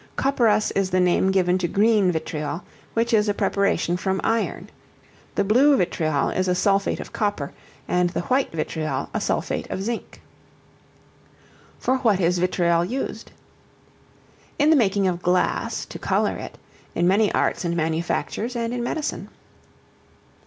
Copperas 0.15 0.71
is 0.71 0.89
the 0.89 0.99
name 0.99 1.29
given 1.29 1.59
to 1.59 1.67
green 1.67 2.11
vitriol, 2.11 2.63
which 2.95 3.13
is 3.13 3.29
a 3.29 3.35
preparation 3.35 3.95
from 3.97 4.19
iron. 4.23 4.71
The 5.35 5.43
blue 5.43 5.77
vitriol 5.77 6.31
is 6.31 6.47
a 6.47 6.55
sulphate 6.55 6.99
of 6.99 7.13
copper, 7.13 7.53
and 7.87 8.09
the 8.09 8.21
white 8.21 8.51
vitriol 8.51 9.11
a 9.13 9.21
sulphate 9.21 9.69
of 9.69 9.83
zinc. 9.83 10.19
For 11.77 11.97
what 11.99 12.19
is 12.19 12.39
Vitriol 12.39 12.83
used? 12.83 13.31
In 14.57 14.71
the 14.71 14.75
making 14.75 15.07
of 15.07 15.21
glass, 15.21 15.85
to 15.85 15.99
color 15.99 16.35
it; 16.35 16.57
in 16.95 17.07
many 17.07 17.31
arts 17.31 17.63
and 17.63 17.77
manufactures; 17.77 18.55
and 18.55 18.73
in 18.73 18.83
medicine. 18.83 19.29